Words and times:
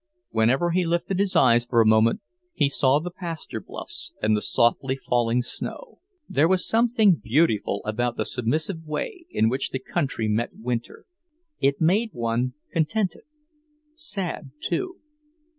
Whenever 0.31 0.71
he 0.71 0.83
lifted 0.83 1.19
his 1.19 1.35
eyes 1.35 1.63
for 1.63 1.79
a 1.79 1.85
moment, 1.85 2.21
he 2.53 2.67
saw 2.67 2.99
the 2.99 3.11
pasture 3.11 3.59
bluffs 3.59 4.13
and 4.19 4.35
the 4.35 4.41
softly 4.41 4.95
falling 4.95 5.43
snow. 5.43 5.99
There 6.27 6.47
was 6.47 6.67
something 6.67 7.13
beautiful 7.23 7.83
about 7.85 8.17
the 8.17 8.25
submissive 8.25 8.87
way 8.87 9.25
in 9.29 9.47
which 9.47 9.69
the 9.69 9.77
country 9.77 10.27
met 10.27 10.55
winter. 10.57 11.05
It 11.59 11.79
made 11.81 12.13
one 12.13 12.55
contented, 12.73 13.25
sad, 13.95 14.49
too. 14.59 14.95